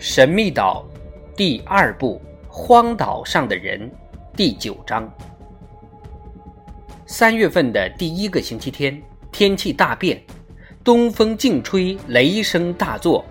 [0.00, 0.86] 神秘岛
[1.36, 3.90] 第二部《荒岛上的人》
[4.36, 5.12] 第九章。
[7.04, 10.22] 三月份的第一个星期天，天气大变，
[10.84, 13.24] 东风劲吹，雷声大作，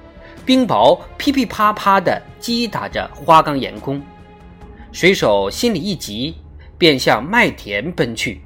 [0.45, 4.01] 冰雹噼噼啪啪地击打着花岗岩宫。
[4.91, 6.35] 水手心里一急，
[6.77, 8.41] 便向麦田奔去，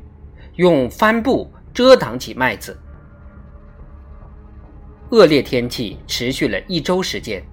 [0.57, 2.79] 用帆布遮挡起麦子。
[5.09, 7.43] 恶劣天气持续了一周时间。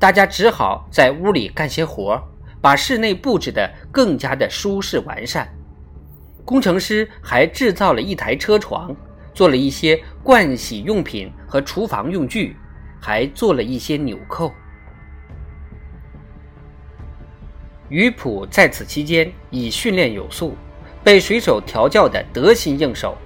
[0.00, 2.18] 大家只好在屋里干些活
[2.58, 5.46] 把室内布置得更加的舒适完善。
[6.42, 8.96] 工程师还制造了一台车床，
[9.34, 12.56] 做了一些盥洗用品和厨房用具，
[12.98, 14.50] 还做了一些纽扣。
[17.90, 20.56] 鱼普在此期间已训练有素，
[21.04, 23.18] 被水手调教得得心应手。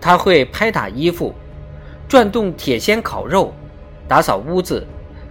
[0.00, 1.32] 他会拍打衣服，
[2.08, 3.54] 转动铁锨烤肉，
[4.08, 4.84] 打扫屋子。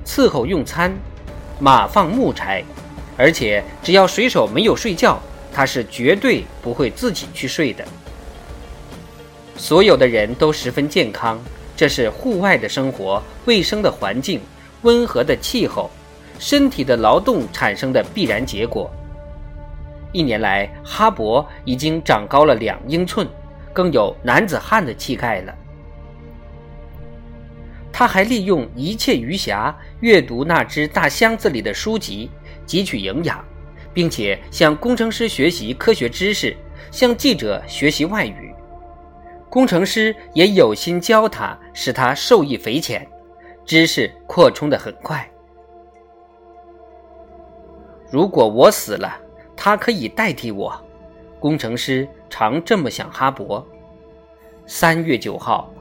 [0.05, 0.91] 伺候用餐，
[1.59, 2.63] 码放木柴，
[3.17, 5.19] 而且只要水手没有睡觉，
[5.53, 7.85] 他是绝对不会自己去睡的。
[9.55, 11.39] 所有的人都十分健康，
[11.75, 14.41] 这是户外的生活、卫生的环境、
[14.81, 15.89] 温和的气候、
[16.39, 18.89] 身体的劳动产生的必然结果。
[20.11, 23.27] 一年来，哈勃已经长高了两英寸，
[23.71, 25.53] 更有男子汉的气概了。
[28.01, 32.31] 他还利用一切余暇阅读那只大箱子里的书籍，
[32.65, 33.45] 汲取营养，
[33.93, 36.57] 并且向工程师学习科学知识，
[36.89, 38.55] 向记者学习外语。
[39.51, 43.07] 工程师也有心教他，使他受益匪浅，
[43.65, 45.29] 知识扩充得很快。
[48.09, 49.15] 如果我死了，
[49.55, 50.73] 他可以代替我。
[51.39, 53.11] 工程师常这么想。
[53.11, 53.63] 哈勃。
[54.65, 55.71] 三月九号，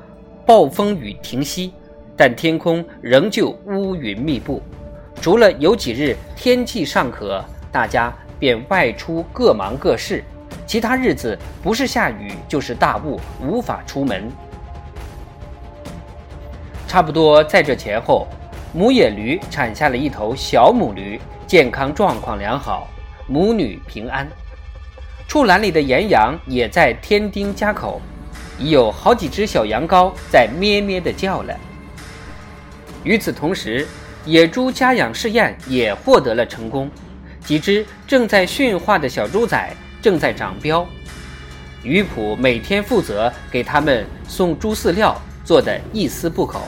[0.44, 1.72] 暴风雨停息。
[2.20, 4.60] 但天空仍旧乌云密布，
[5.22, 7.42] 除了有几日天气尚可，
[7.72, 10.19] 大家便外出各忙各事；
[10.66, 14.31] 其他日子不是下雨就是大雾，无法出门。
[16.86, 18.26] 差不多在这前后，
[18.75, 22.87] 母野驴产下了一头小母驴，健康状况良好，
[23.28, 24.28] 母女平安。
[25.26, 27.98] 畜栏里的岩羊也在添丁加口，
[28.58, 31.58] 已有好几只小羊羔在咩咩地叫了。
[33.03, 33.87] 与此同时，
[34.27, 36.91] 野猪家养试验也获得了成功，
[37.44, 40.87] 几只正在驯化的小猪仔正在长膘。
[41.83, 46.61] 鱼普每天负责给他们送猪饲料，做的一丝不苟。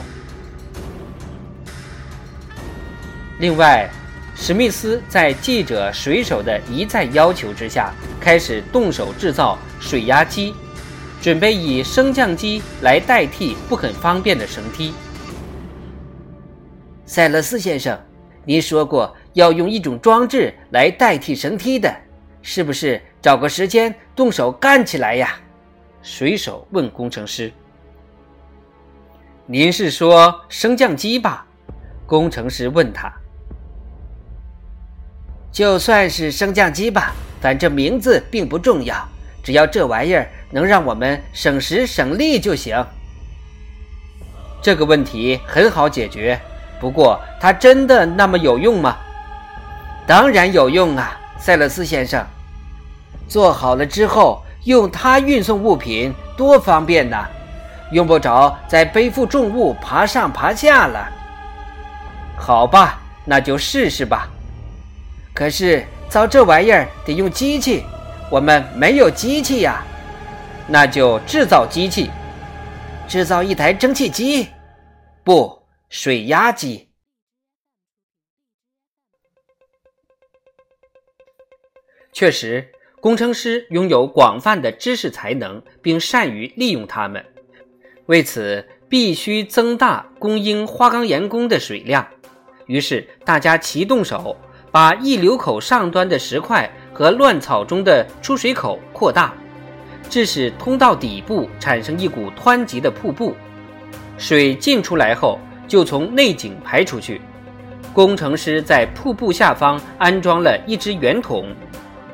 [3.39, 3.91] 另外，
[4.35, 10.55] 史密斯在记者、水手的一再要求之下，开始动手制造水压机，
[11.21, 14.95] 准备以升降机来代替不很方便的绳梯。
[17.13, 18.01] 塞勒斯先生，
[18.43, 21.95] 您说过要用一种装置来代替绳梯的，
[22.41, 25.39] 是不是找个时间动手干起来呀？
[26.01, 27.53] 水手问工程师
[29.45, 31.47] ：“您是说升降机吧？”
[32.09, 33.13] 工程师问他
[35.53, 37.13] ：“就算是升降机吧，
[37.43, 39.07] 反正名字并不重要，
[39.45, 42.83] 只要这玩意儿能让我们省时省力就行。
[44.63, 46.41] 这个问题很好解决。”
[46.83, 48.97] 不过，它真的那么有用吗？
[50.05, 52.27] 当然有用啊，塞勒斯先生。
[53.29, 57.25] 做好了之后，用它运送物品多方便呐，
[57.93, 61.09] 用不着再背负重物爬上爬下了。
[62.37, 64.29] 好吧，那就试试吧。
[65.33, 67.85] 可是造这玩意儿得用机器，
[68.29, 69.85] 我们没有机器呀。
[70.67, 72.11] 那就制造机器，
[73.07, 74.49] 制造一台蒸汽机，
[75.23, 75.62] 不。
[75.93, 76.89] 水压机。
[82.15, 87.23] 确实，工程师拥有广泛的知识才能，并善于利用它们。
[88.07, 92.09] 为此，必须增大供应花岗岩工的水量。
[92.65, 94.35] 于是，大家齐动手，
[94.71, 99.37] 把溢流口上端的石块和乱草中的出水口扩大，
[100.09, 103.37] 致使通道底部产生一股湍急的瀑布。
[104.17, 105.39] 水进出来后。
[105.73, 107.19] 就从内井排出去。
[107.95, 111.47] 工程师在瀑布下方安装了一只圆筒，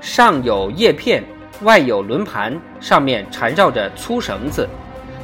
[0.00, 1.24] 上有叶片，
[1.62, 4.68] 外有轮盘，上面缠绕着粗绳子，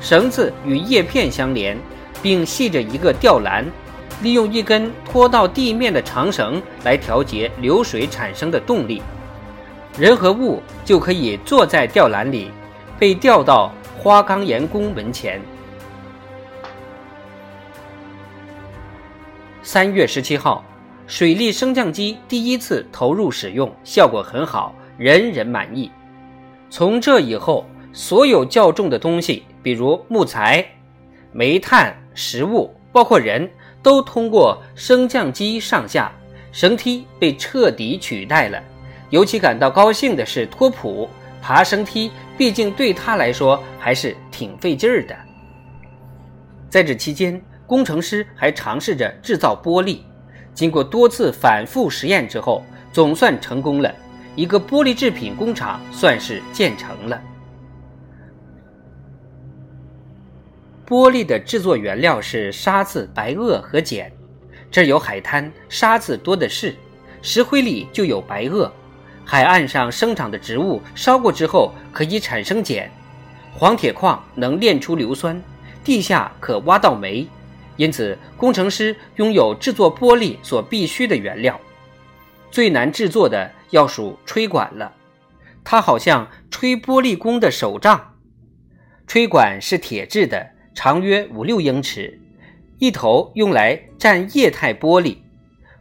[0.00, 1.78] 绳子与叶片相连，
[2.20, 3.64] 并系着一个吊篮，
[4.20, 9.00] 利用一根拖到地面的长绳来调节流水产生的动力。
[9.96, 12.50] 人和物就可以坐在吊篮里，
[12.98, 15.40] 被吊到花岗岩宫门前。
[19.66, 20.62] 三月十七号，
[21.06, 25.90] 水利升降机第一次投入使用，效果很好，人人满意。
[26.68, 30.62] 从这以后，所有较重的东西，比如木材、
[31.32, 33.50] 煤炭、食物，包括人，
[33.82, 36.12] 都通过升降机上下，
[36.52, 38.62] 绳梯被彻底取代了。
[39.08, 41.08] 尤其感到高兴的是托普，
[41.40, 45.16] 爬升梯毕竟对他来说还是挺费劲儿的。
[46.68, 47.40] 在这期间，
[47.74, 49.98] 工程师还尝试着制造玻璃。
[50.54, 53.92] 经过多次反复实验之后，总算成功了。
[54.36, 57.20] 一个玻璃制品工厂算是建成了。
[60.86, 64.08] 玻璃的制作原料是沙子、白垩和碱。
[64.70, 66.70] 这儿有海滩，沙子多的是；
[67.22, 68.70] 石灰里就有白垩。
[69.24, 72.88] 海岸上生长的植物烧过之后可以产生碱。
[73.52, 75.42] 黄铁矿能炼出硫酸，
[75.82, 77.26] 地下可挖到煤。
[77.76, 81.60] 因此，工程师拥有制作玻璃所必需的原料。
[82.50, 84.92] 最难制作的要数吹管了，
[85.64, 88.14] 它好像吹玻璃工的手杖。
[89.06, 92.20] 吹管是铁制的，长约五六英尺，
[92.78, 95.18] 一头用来蘸液态玻璃。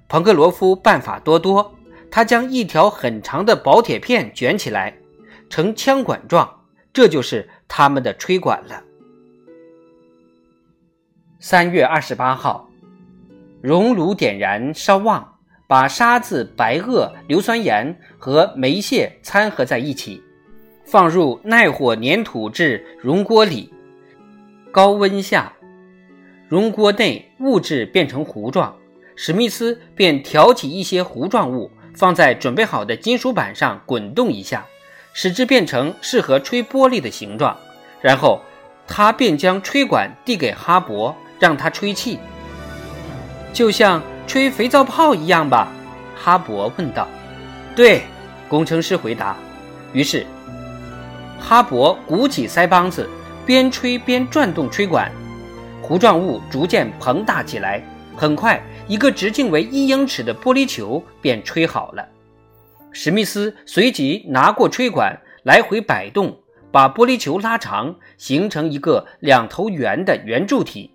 [0.09, 1.75] 彭格罗夫办法多多，
[2.09, 4.97] 他将一条很长的薄铁片卷起来，
[5.49, 6.61] 呈枪管状，
[6.91, 8.83] 这就是他们的吹管了。
[11.45, 12.69] 三月二十八号，
[13.59, 15.35] 熔炉点燃烧旺，
[15.67, 20.23] 把沙子、白垩、硫酸盐和煤屑掺合在一起，
[20.85, 23.73] 放入耐火粘土制熔锅里。
[24.71, 25.51] 高温下，
[26.47, 28.73] 熔锅内物质变成糊状。
[29.17, 34.65] 史密斯便挑起一些糊状物，放在准备好的金属板上滚动一下，
[35.11, 37.57] 使之变成适合吹玻璃的形状。
[37.99, 38.39] 然后，
[38.87, 41.13] 他便将吹管递给哈勃。
[41.43, 42.17] 让他吹气，
[43.51, 45.67] 就像吹肥皂泡一样吧？
[46.15, 47.05] 哈勃问道。
[47.75, 48.03] 对，
[48.47, 49.35] 工程师回答。
[49.91, 50.25] 于是，
[51.37, 53.09] 哈勃鼓起腮帮子，
[53.45, 55.11] 边吹边转动吹管，
[55.81, 57.83] 糊状物逐渐膨大起来。
[58.15, 62.07] 很快，一个直径为一英尺的玻璃球便吹好了。
[62.93, 65.13] 史密斯随即拿过吹管，
[65.43, 66.33] 来回摆动，
[66.71, 70.89] 把玻璃球拉长，形成一个两头圆的圆柱体。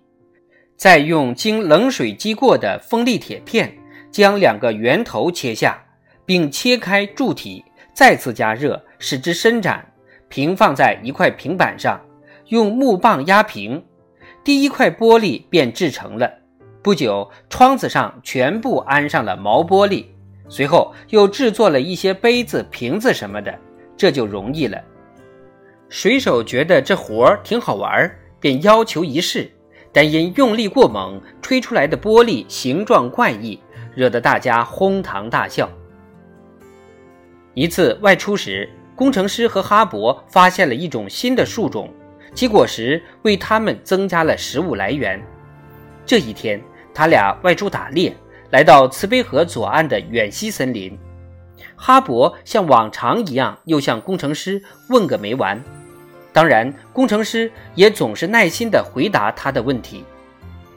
[0.79, 3.69] 再用经冷水激过的锋利铁片
[4.09, 5.77] 将两个圆头切下，
[6.25, 7.61] 并切开柱体，
[7.93, 9.85] 再次加热，使之伸展，
[10.29, 11.99] 平放在一块平板上，
[12.47, 13.83] 用木棒压平，
[14.41, 16.31] 第一块玻璃便制成了。
[16.81, 20.05] 不久，窗子上全部安上了毛玻璃，
[20.47, 23.53] 随后又制作了一些杯子、瓶子什么的，
[23.97, 24.81] 这就容易了。
[25.89, 28.09] 水手觉得这活儿挺好玩，
[28.39, 29.51] 便要求一试。
[29.91, 33.59] 但因用力过猛，吹出来的玻璃形状怪异，
[33.95, 35.69] 惹得大家哄堂大笑。
[37.55, 41.91] 一次外出时，工程师和哈勃发现了一种新的树种，
[42.33, 45.21] 其果实为他们增加了食物来源。
[46.05, 46.61] 这一天，
[46.93, 48.15] 他俩外出打猎，
[48.51, 50.97] 来到慈悲河左岸的远西森林。
[51.75, 55.61] 哈勃像往常一样，又向工程师问个没完。
[56.31, 60.05] 当然，工程师也总是耐心地回答他的问题。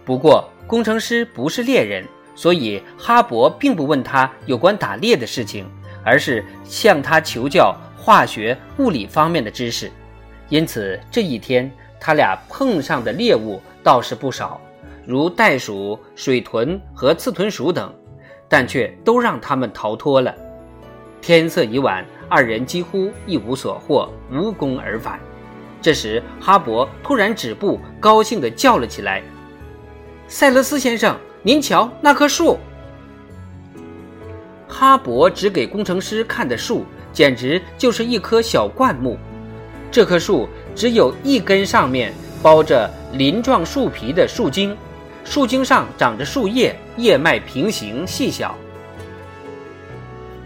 [0.05, 2.05] 不过，工程师不是猎人，
[2.35, 5.67] 所以哈勃并不问他有关打猎的事情，
[6.05, 9.91] 而是向他求教化学、物理方面的知识。
[10.49, 14.61] 因此，这一天他俩碰上的猎物倒是不少，
[15.07, 17.95] 如袋鼠、水豚和刺豚鼠等，
[18.49, 20.35] 但却都让他们逃脱了。
[21.21, 25.21] 天色已晚，二人几乎一无所获，无功而返。
[25.83, 29.21] 这时，哈勃突然止步，高兴地叫了起来
[30.29, 32.57] ：“塞勒斯先生，您瞧那棵树！”
[34.69, 39.19] 哈勃指给工程师看的树，简直就是一棵小灌木。
[39.91, 44.75] 这棵树只有一根上面包着鳞状树皮的树茎，
[45.25, 48.57] 树茎上长着树叶，叶脉平行细小。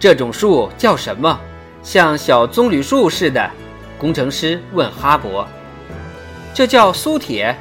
[0.01, 1.39] 这种树叫什么？
[1.83, 3.49] 像小棕榈树似的。
[3.99, 5.47] 工程师问哈勃
[6.53, 7.57] ：“这叫苏铁，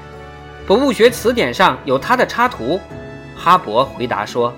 [0.68, 2.80] 博物学词典上有它的插图。”
[3.38, 4.54] 哈勃回答说：“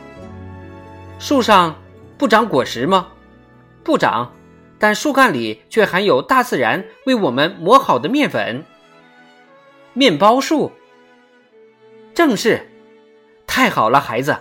[1.19, 1.75] 树上
[2.17, 3.09] 不长果实吗？
[3.83, 4.31] 不长，
[4.79, 8.65] 但树干里却含有大自然为我们磨好的面粉。
[9.93, 10.71] 面包树，
[12.13, 12.69] 正是。
[13.45, 14.35] 太好了，孩子，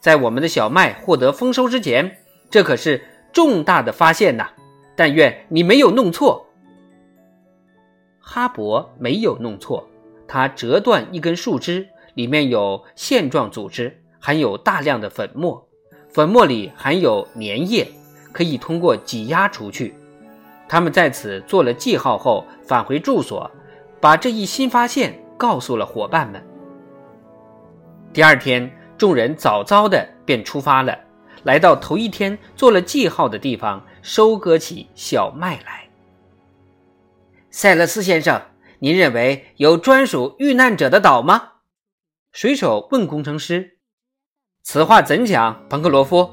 [0.00, 2.18] 在我们的小麦获得丰收之前，
[2.50, 4.48] 这可是重大的发现呐！
[4.96, 6.50] 但愿你没有弄错。”
[8.26, 9.86] 哈勃没有弄错，
[10.26, 15.68] 他折断一根树枝，里面有线状组织，含有大量的粉末。
[16.08, 17.86] 粉末里含有粘液，
[18.32, 19.94] 可以通过挤压除去。
[20.66, 23.50] 他们在此做了记号后，返回住所，
[24.00, 26.42] 把这一新发现告诉了伙伴们。
[28.12, 30.98] 第二天，众人早早的便出发了，
[31.42, 35.84] 来到头一天做了记号的地方，收割起小麦来。
[37.56, 38.42] 塞勒斯先生，
[38.80, 41.52] 您认为有专属遇难者的岛吗？
[42.32, 43.78] 水手问工程师
[44.64, 46.28] ：“此话怎讲，彭克罗夫？”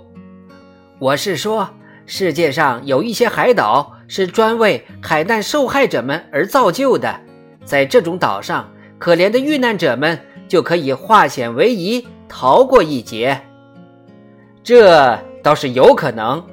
[0.98, 1.70] 我是说，
[2.08, 7.22] 世界上有一些海岛是专为海难受害者们而造就的，
[7.64, 13.40] 在这种岛上，可怜的遇难者们就可以化险为夷，逃过一劫。
[14.64, 16.44] 这倒是有可能，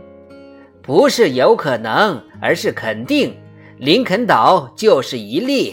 [0.83, 3.35] 不是有可能，而是肯定。
[3.79, 5.73] 林肯岛就是一例。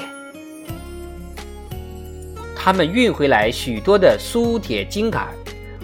[2.56, 5.30] 他们运回来许多的苏铁金杆，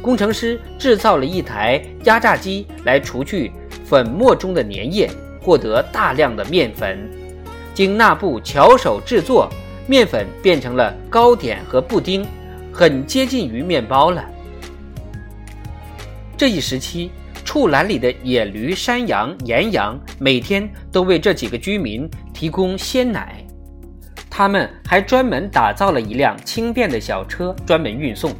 [0.03, 3.51] 工程师制造了一台压榨机来除去
[3.83, 5.09] 粉末中的粘液，
[5.41, 7.09] 获得大量的面粉。
[7.73, 9.49] 经那布巧手制作，
[9.87, 12.23] 面粉变成了糕点和布丁，
[12.71, 14.23] 很接近于面包了。
[16.37, 17.09] 这一时期，
[17.51, 23.45] 畜栏里的野驴、山羊、岩羊每天都为这几个居民提供鲜奶。
[24.29, 28.33] 他们还专门打造了一辆轻便的小车，专门运送。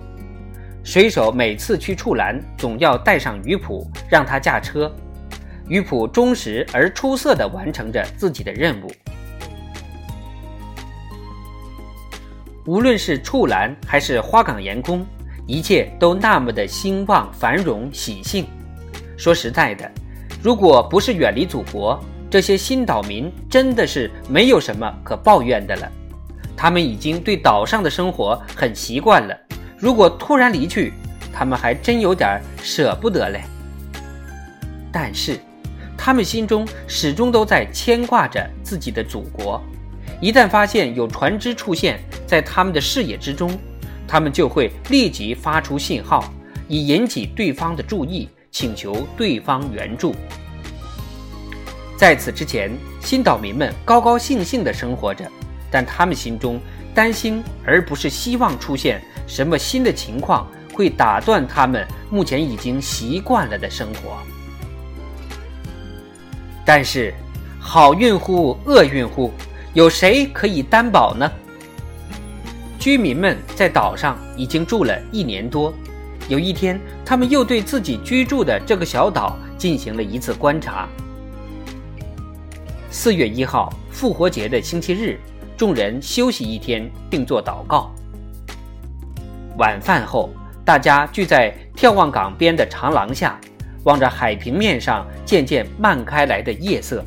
[0.82, 4.90] 水手每次去处栏，总要带上鱼普，让他驾车。
[5.68, 8.90] 鱼普忠实而出色地完成着自己的任务。
[12.66, 15.06] 无论是处栏还是花岗岩宫，
[15.46, 18.48] 一切都那么的兴旺、繁荣、喜庆。
[19.22, 19.88] 说实在的，
[20.42, 25.88] 如果不是远离祖国，这些新岛民真的是没有什么可抱怨的了，
[26.58, 29.38] 他们已经对岛上的生活很习惯了。
[29.78, 30.94] 如果突然离去，
[31.32, 33.44] 他们还真有点舍不得嘞。
[34.92, 35.40] 但是，
[35.96, 39.62] 他们心中始终都在牵挂着自己的祖国。
[40.20, 43.56] 一旦发现有船只出现在他们的视野之中，
[44.08, 46.24] 他们就会立即发出信号，
[46.68, 50.14] 以引起对方的注意，请求对方援助。
[51.98, 55.26] 在此之前，新岛民们高高兴兴地生活着，
[55.72, 56.60] 但他们心中
[56.94, 64.18] 担心，而不是希望出现什么新的情况会打断他们目前已经习惯了的生活。
[66.66, 67.14] 但是，
[67.60, 69.32] 好运乎厄运乎，
[69.74, 71.32] 有谁可以担保呢？
[72.80, 75.72] 居民们在岛上已经住了一年多，
[76.32, 80.88] 有一天，他们又对自己居住的这个小岛进行了一次观察。
[82.90, 85.20] 四月一号，复活节的星期日，
[85.58, 87.92] 众人休息一天，并做祷告。
[89.58, 90.30] 晚饭后，
[90.64, 93.38] 大家聚在眺望港边的长廊下，
[93.84, 97.04] 望着海平面上渐渐漫开来的夜色，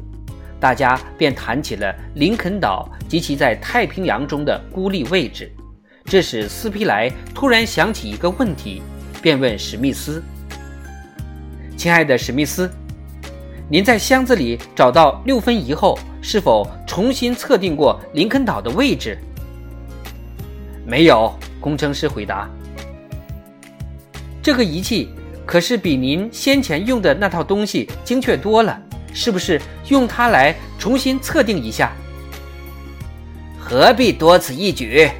[0.60, 5.50] 大家便谈起了林肯岛及其在太平洋中的孤立位置。
[6.04, 8.82] 这使斯皮莱突然想起一个问题，
[9.24, 10.22] 便问史密斯
[11.78, 12.70] ：“亲爱的史密斯。”
[13.70, 19.16] 您在箱子里找到六分仪后，是否重新测定过林肯岛的位置？
[20.86, 22.46] 没有，工程师回答。
[24.42, 25.08] 这个仪器
[25.46, 28.78] 可是比您先前用的那套东西精确多了，
[29.14, 31.94] 是不是用它来重新测定一下？
[33.58, 35.10] 何必多此一举？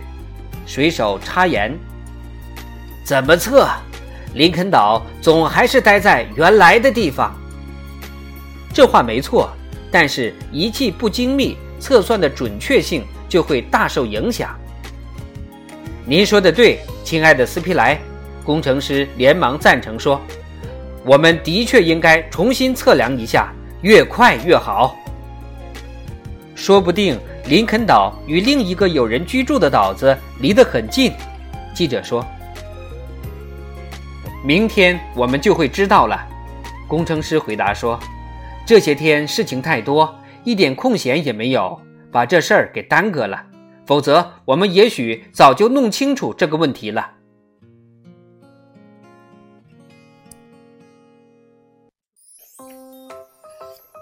[0.67, 1.75] 水手插言。
[3.03, 3.67] 怎么测？
[4.35, 7.35] 林肯岛总还是待在原来的地方。
[8.73, 9.51] 这话没错，
[9.91, 14.51] 但是仪器不精密，测算的准确性就会大受影响。
[16.05, 17.99] 您说的对，亲爱的斯皮莱，
[18.45, 20.21] 工程师连忙赞成说
[21.07, 24.97] ：“我们的确应该重新测量一下，越快越好。
[26.57, 31.13] 说不定林肯岛与另一个有人居住的岛子离得很近。”
[31.73, 32.27] 记者说
[34.45, 36.21] ：“明天我们就会知道了。”
[36.87, 37.99] 工程师回答说。
[38.67, 41.79] 这些天事情太多，一点空闲也没有，
[42.11, 43.45] 把这事儿给耽搁了。
[43.85, 47.11] 否则，我们也许早就弄清楚这个问题了。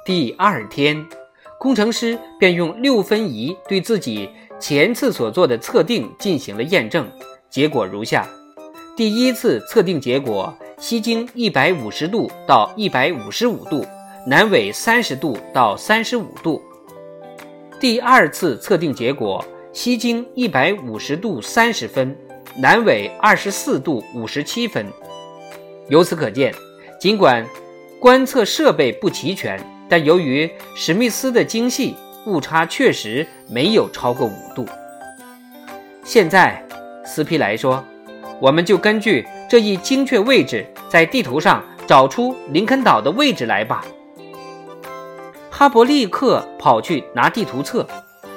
[0.07, 1.05] 第二天，
[1.59, 4.31] 工程师便用六分仪对自己
[4.61, 7.11] 前次所做的测定进行了验证，
[7.51, 8.29] 结果如下：
[8.95, 13.85] 第一次测定结果，西经一百五十度到一百五十五度。
[14.27, 16.63] 南纬三十度到三十五度。
[17.81, 22.15] 第二次测定结果，西经一百五十度三十分，
[22.57, 24.87] 南纬二十四度五十七分。
[25.89, 26.55] 由此可见，
[27.01, 27.45] 尽管
[27.99, 29.59] 观测设备不齐全，
[29.89, 31.97] 但由于史密斯的精细，
[32.27, 34.65] 误差确实没有超过五度。
[36.05, 36.63] 现在，
[37.05, 37.85] 斯皮莱说
[38.43, 43.85] ：“我们就根据这一精确位置，在地图上找出林肯岛的位置来吧。”
[45.49, 47.87] 哈勃立刻跑去拿地图册。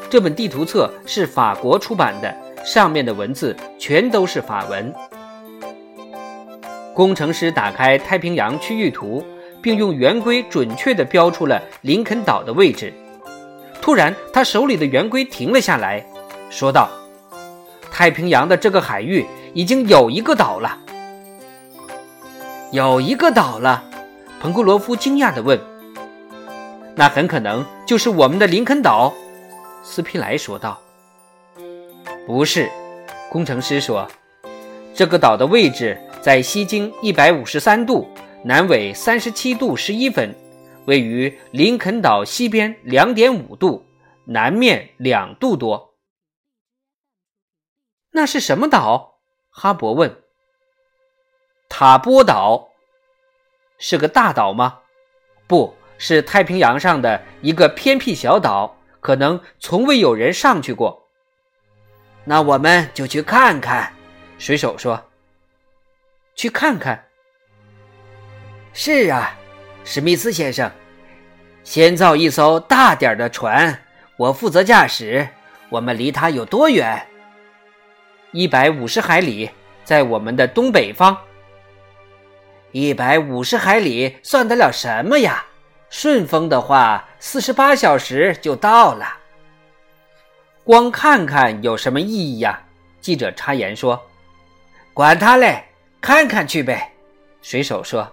[0.07, 2.31] 这本地图册是法国出版的，
[2.63, 4.93] 上面的文字全都是法文。
[6.93, 9.25] 工程师打开太平洋区域图，
[9.59, 12.93] 并用圆规准确地标出了林肯岛的位置。
[13.81, 16.05] 突然，他手里的圆规停了下来，
[16.51, 16.87] 说道
[17.91, 20.77] ：“太平洋的这个海域已经有一个岛了。”
[22.71, 23.83] 有一个岛了，
[24.39, 25.59] 彭库罗夫惊讶地问
[26.95, 29.13] ：“那很可能就是我们的林肯岛？”
[29.81, 30.79] 斯皮莱说道
[32.27, 32.69] ：“不是。”
[33.31, 34.07] 工程师说
[34.93, 38.07] ：“这个岛的位置在西经一百五十三度，
[38.43, 40.35] 南纬三十七度十一分，
[40.85, 43.85] 位于林肯岛西边两点五度，
[44.25, 45.95] 南面两度多。”
[48.11, 49.14] 那是什么岛？
[49.57, 50.21] 哈勃问。
[51.69, 52.69] “塔波岛。”
[53.79, 54.79] 是个大岛吗？
[55.47, 58.75] 不是，太平洋上的一个偏僻小岛。
[58.99, 61.07] 可能从未有人上去过，
[62.23, 63.93] 那我们就去看看。
[64.39, 64.99] 水手说
[66.33, 67.05] ：“去看看。”
[68.73, 69.37] 是啊，
[69.83, 70.71] 史密斯先生，
[71.63, 73.79] 先造一艘大点的船，
[74.17, 75.29] 我负责驾驶。
[75.69, 77.07] 我们离它有多远？
[78.35, 79.49] 一百五十海里，
[79.85, 81.17] 在我们的东北方。
[82.73, 85.45] 一百五十海里算得了什么呀？
[85.89, 89.07] 顺风的话，四十八小时就到了。
[90.65, 92.61] 光看看有什么意义呀？
[92.99, 94.05] 记者插言说
[94.93, 95.63] ：“管他嘞，
[96.01, 96.91] 看看去呗。”
[97.41, 98.11] 水手说。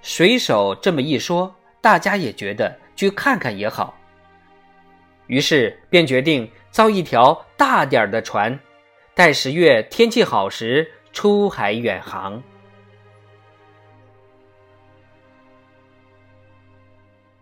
[0.00, 3.94] 水手这么一说，大家也觉得去看看也好，
[5.26, 8.58] 于是便决定造一条大点儿的船，
[9.14, 12.42] 待十月天气好时出海远航。